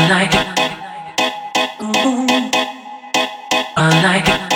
I 0.00 0.08
like 0.08 0.32
it. 0.32 0.46
I 3.76 4.02
like 4.02 4.28
it. 4.28 4.47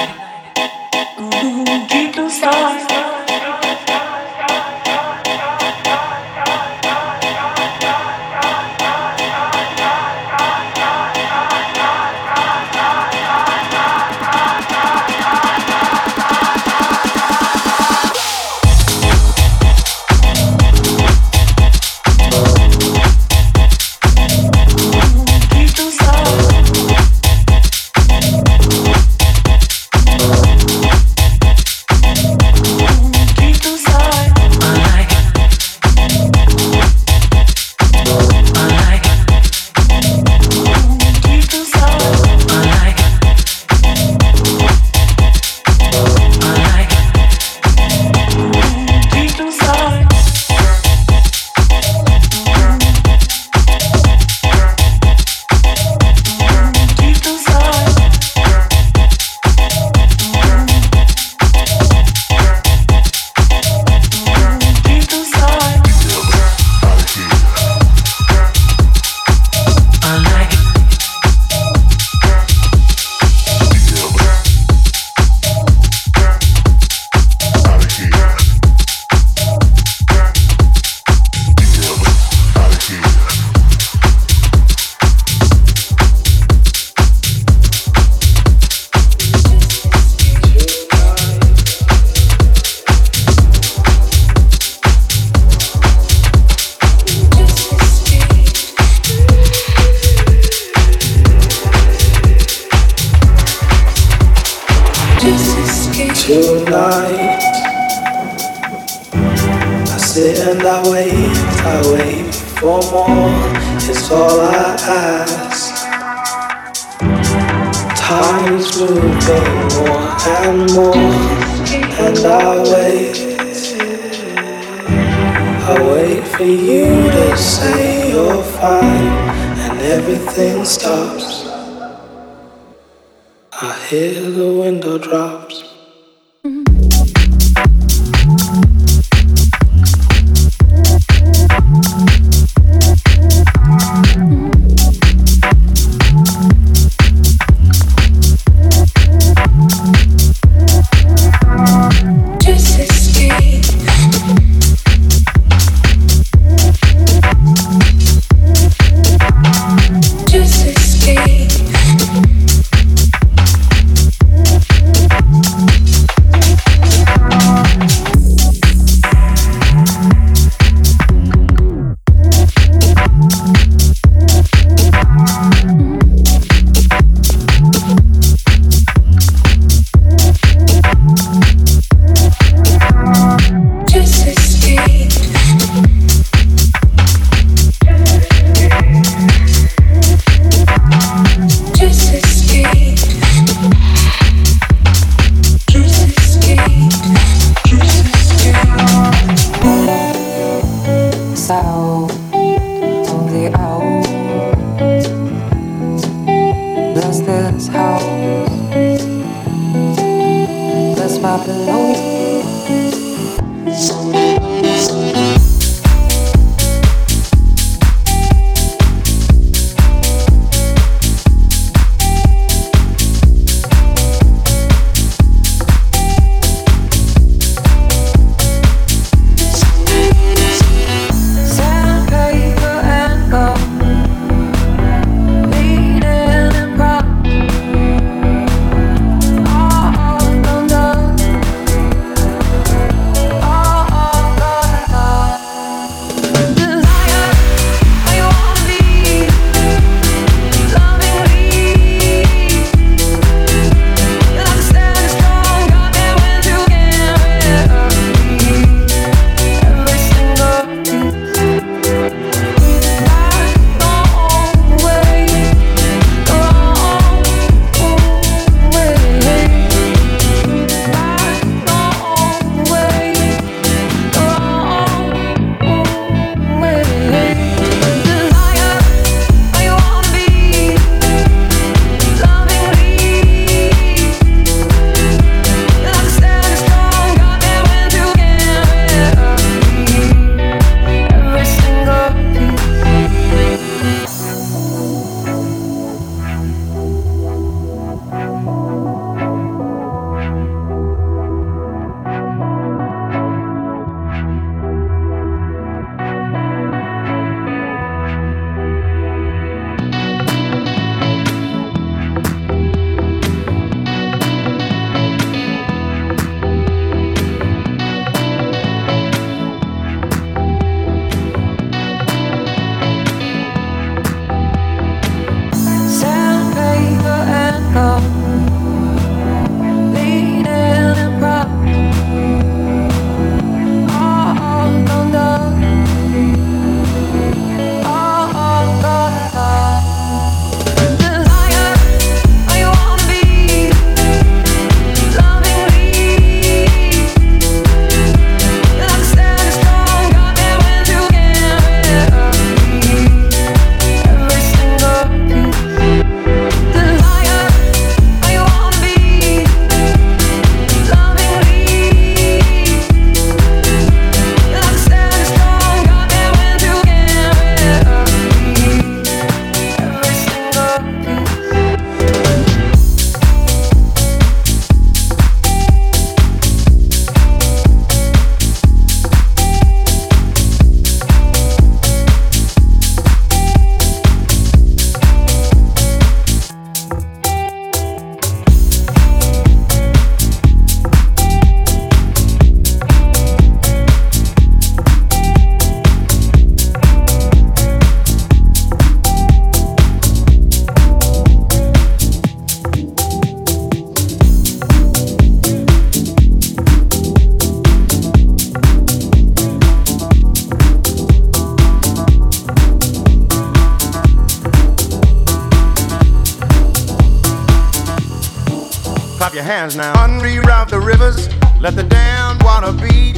clap 419.32 419.34
your 419.34 419.44
hands 419.44 419.76
now. 419.76 419.92
Unreroute 419.94 420.68
the 420.68 420.80
rivers, 420.80 421.28
let 421.60 421.74
the 421.74 421.82
down 421.82 422.38
water 422.40 422.72
be. 422.72 423.12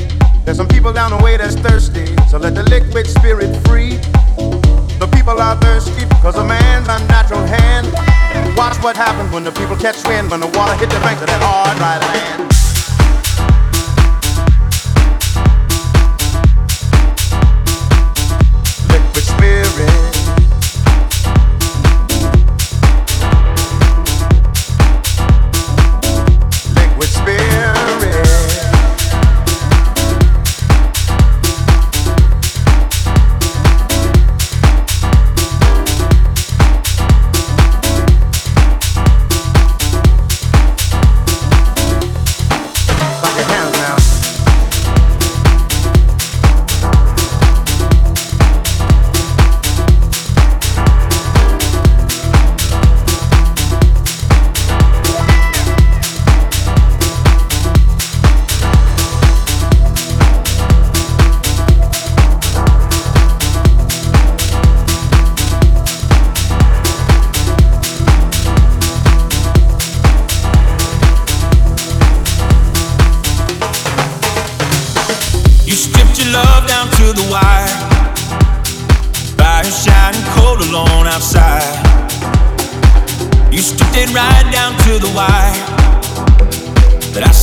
There's 0.44 0.56
some 0.56 0.68
people 0.68 0.92
down 0.92 1.10
the 1.10 1.24
way 1.24 1.36
that's 1.36 1.56
thirsty, 1.56 2.06
so 2.28 2.38
let 2.38 2.54
the 2.54 2.62
liquid 2.64 3.06
spirit 3.06 3.50
free. 3.66 3.96
The 4.98 5.08
people 5.12 5.40
are 5.40 5.56
thirsty 5.56 6.04
because 6.06 6.36
a 6.36 6.44
man's 6.44 6.88
unnatural 6.88 7.44
hand. 7.46 7.86
Watch 8.56 8.76
what 8.82 8.96
happens 8.96 9.32
when 9.32 9.44
the 9.44 9.52
people 9.52 9.76
catch 9.76 10.06
wind, 10.06 10.30
when 10.30 10.40
the 10.40 10.50
water 10.58 10.74
hit 10.74 10.90
the 10.90 11.00
banks 11.00 11.22
of 11.22 11.28
that 11.28 11.42
hard 11.42 11.78
right 11.80 12.00
land. 12.00 12.73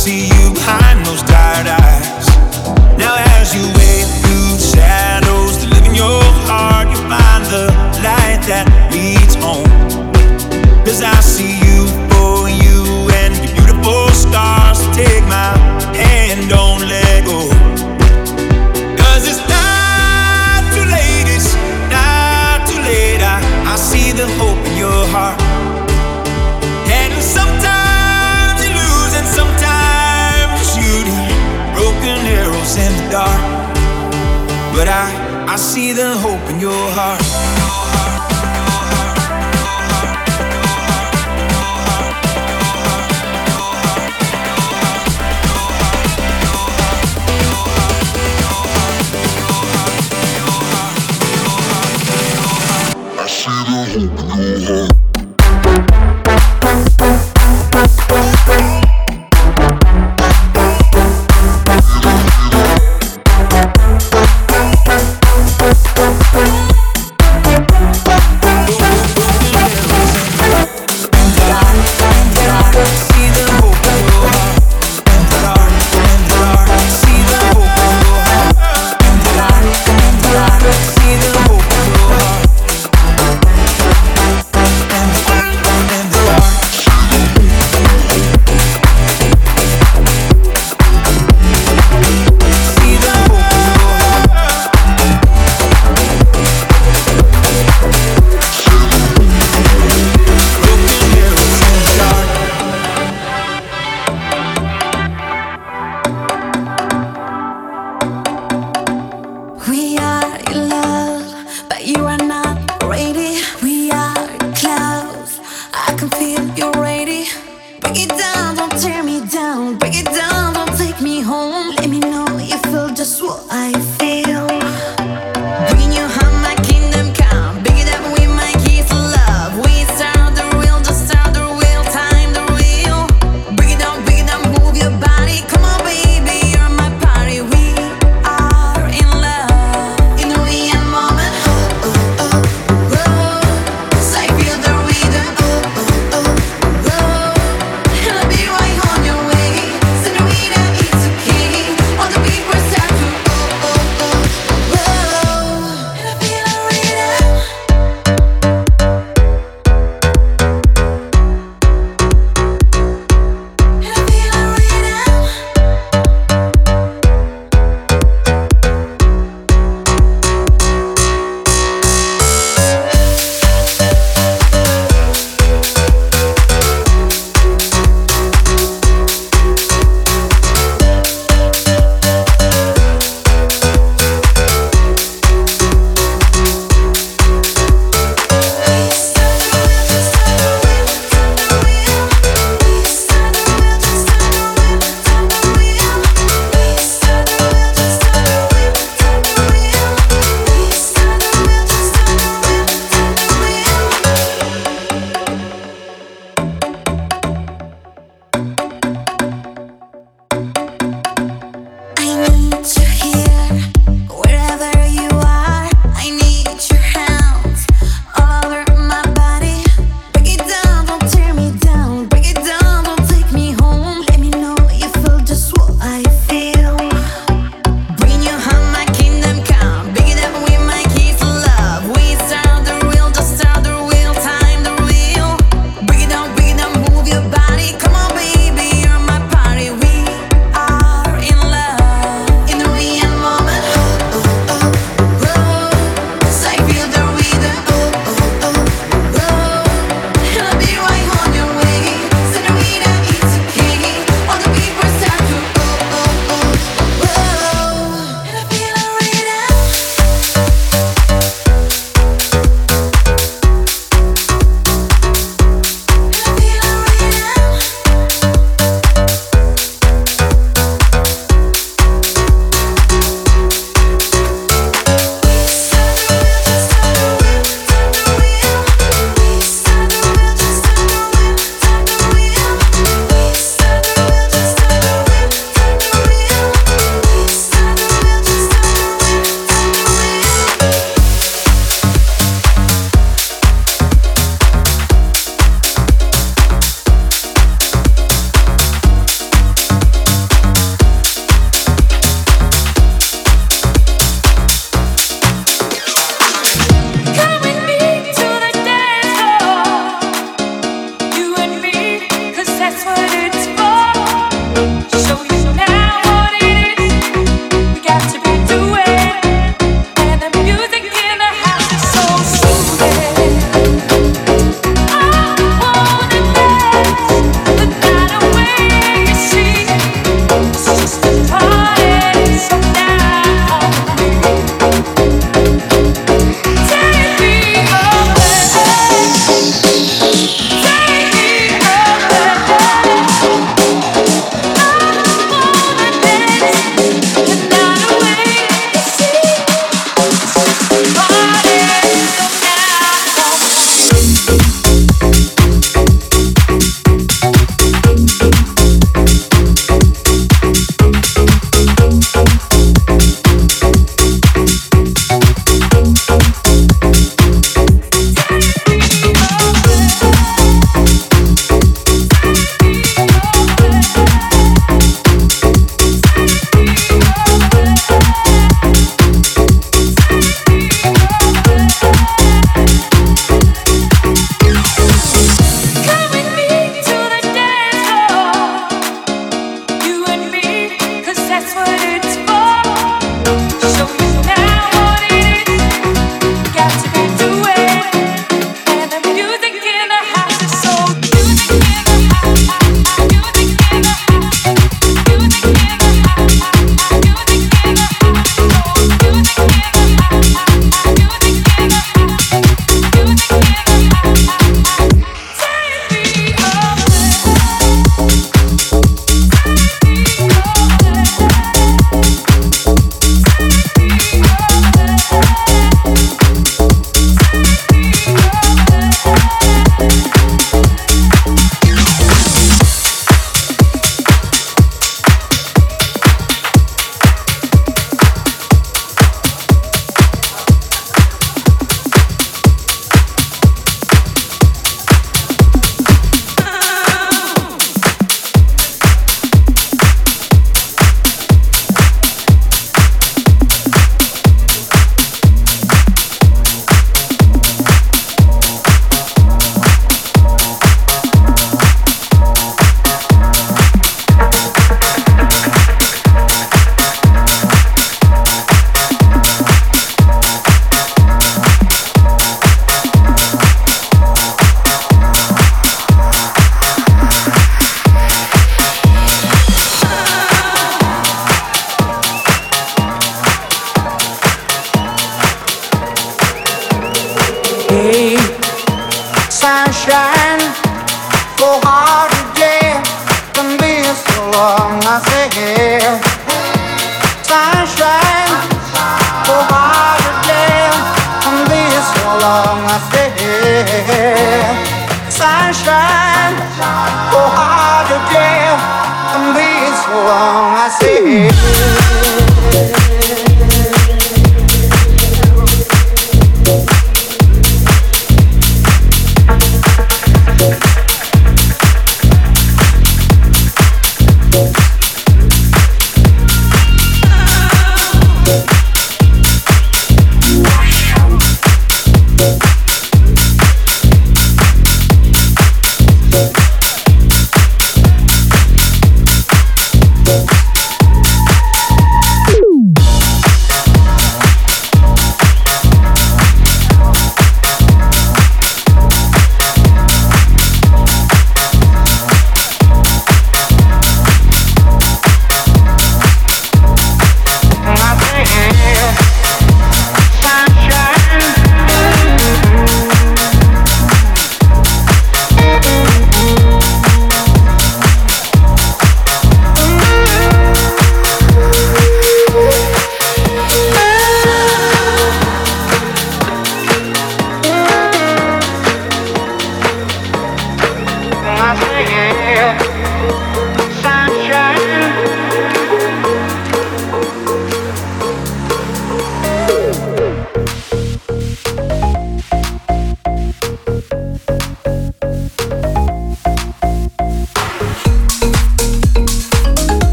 see 0.00 0.28
you 0.28 0.54
behind 0.54 1.04
those 1.04 1.29
see 35.70 35.92
the 35.92 36.16
hope 36.18 36.50
in 36.50 36.58
your 36.58 36.90
heart. 36.96 37.29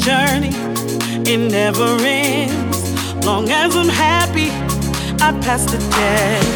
journey, 0.00 0.50
it 1.30 1.38
never 1.38 1.96
ends. 2.00 3.24
Long 3.26 3.50
as 3.50 3.76
I'm 3.76 3.88
happy, 3.88 4.50
I 5.22 5.32
pass 5.42 5.70
the 5.70 5.78
day. 5.90 6.49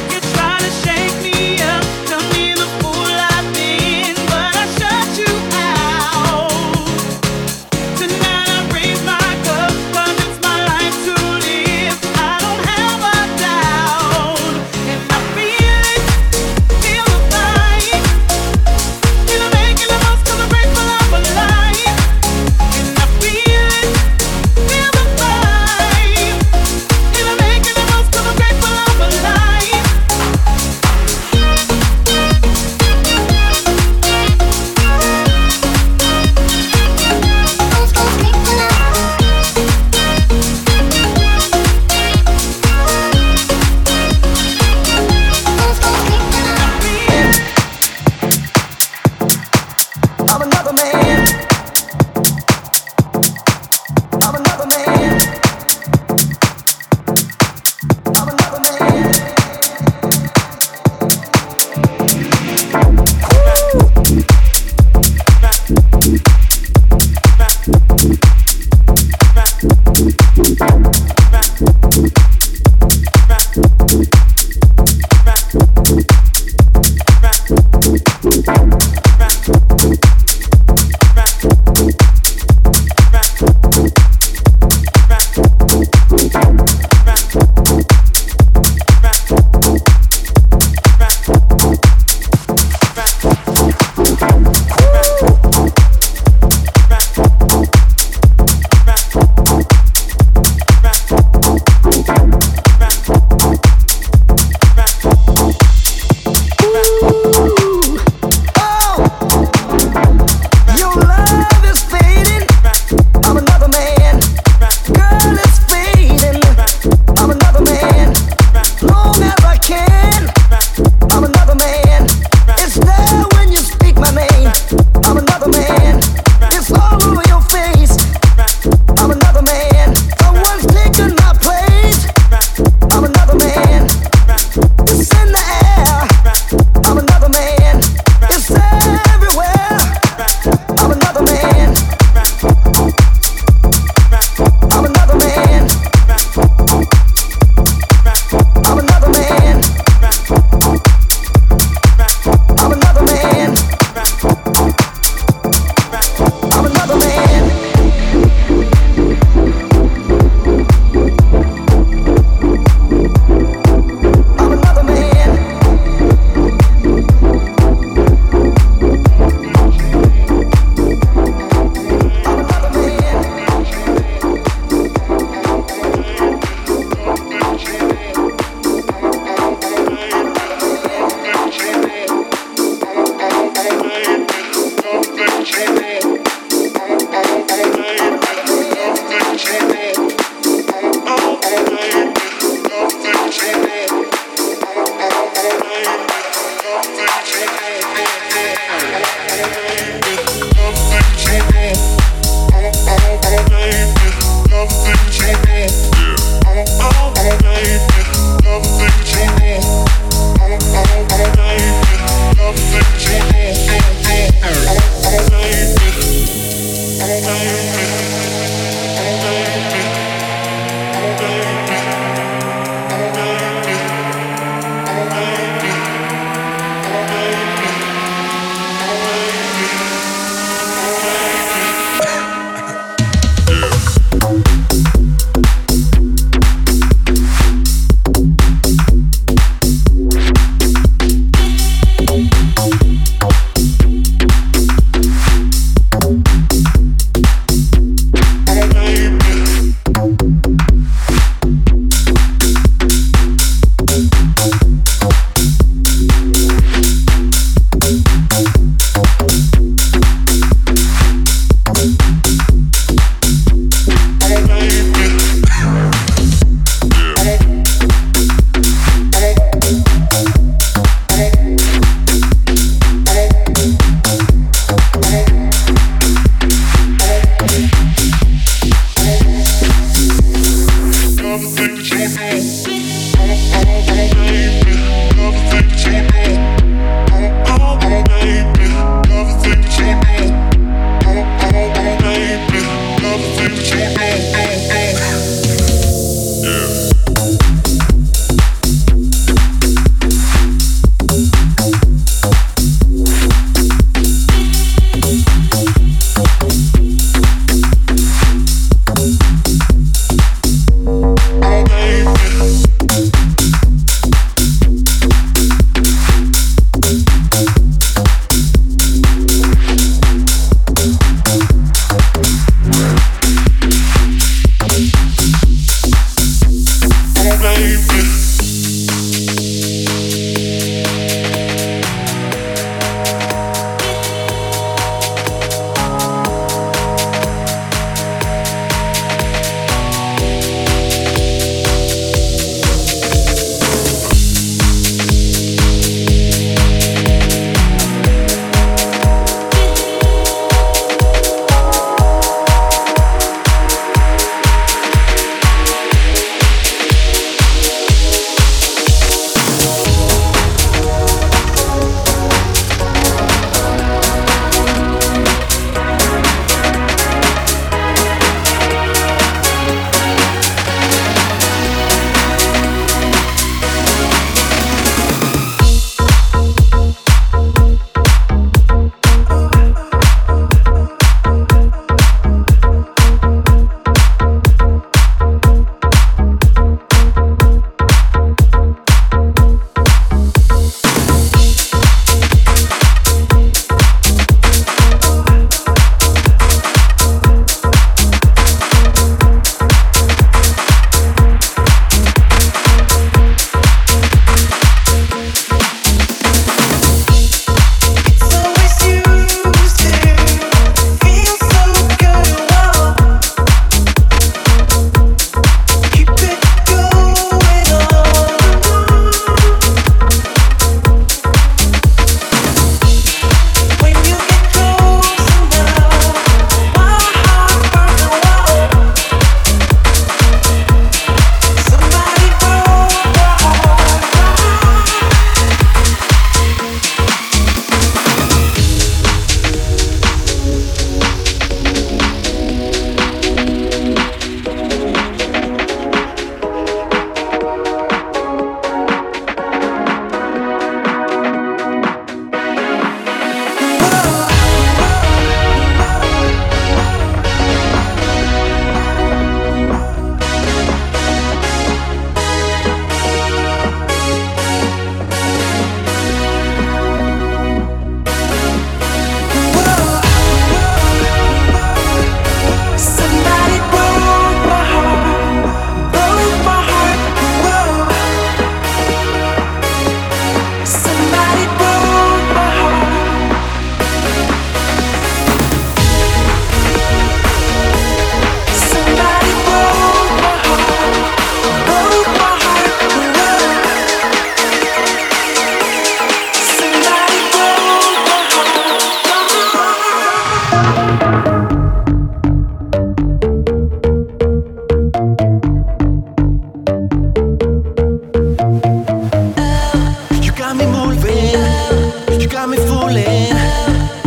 You 512.25 512.31
got 512.31 512.49
me 512.49 512.57
fooling, 512.57 513.37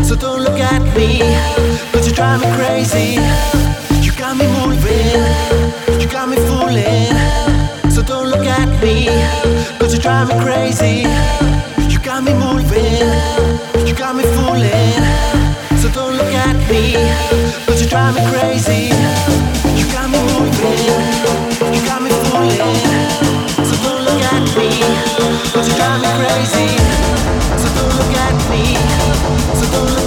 so 0.04 0.16
don't 0.16 0.42
look 0.42 0.60
at 0.60 0.82
me. 0.98 1.20
But 1.92 2.04
you 2.04 2.12
drive 2.12 2.42
me 2.42 2.48
crazy. 2.58 3.22
You 4.02 4.12
got 4.18 4.36
me 4.36 4.48
moving, 4.58 5.22
you 6.02 6.08
got 6.10 6.28
me 6.28 6.36
fooling, 6.50 7.14
so 7.92 8.02
don't 8.02 8.30
look 8.32 8.48
at 8.48 8.70
me. 8.82 9.06
But 9.78 9.92
you 9.94 10.00
drive 10.00 10.30
me 10.30 10.44
crazy. 10.44 11.06
You 11.94 12.00
got 12.00 12.24
me 12.24 12.34
moving, 12.34 13.06
you 13.86 13.94
got 13.94 14.16
me 14.16 14.24
fooling, 14.34 14.98
so 15.78 15.88
don't 15.94 16.18
look 16.18 16.34
at 16.34 16.58
me. 16.72 16.98
But 17.68 17.80
you 17.80 17.88
drive 17.88 18.16
me 18.16 18.26
crazy. 18.34 18.90
You 19.78 19.86
got 19.94 20.10
me 20.10 20.18
moving, 20.34 20.90
you 21.72 21.82
got 21.86 22.02
me 22.02 22.10
fooling, 22.26 22.82
so 23.62 23.76
don't 23.86 24.02
look 24.10 24.24
at 24.34 24.42
me. 24.58 24.74
But 25.54 25.68
you 25.68 25.76
drive 25.78 26.02
me 26.02 26.10
crazy 26.18 27.47
me, 28.50 28.64
so 29.56 29.72
don't 29.72 29.90
look 29.92 30.07